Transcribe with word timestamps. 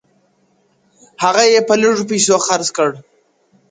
هغه 1.23 1.43
ئې 1.51 1.59
په 1.67 1.73
لږو 1.81 2.03
پيسو 2.09 2.35
خرڅ 2.45 2.67
کړ. 2.77 2.91